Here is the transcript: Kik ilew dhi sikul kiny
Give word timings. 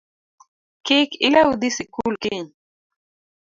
Kik 0.85 1.09
ilew 1.27 1.49
dhi 1.61 1.69
sikul 1.77 2.13
kiny 2.21 2.47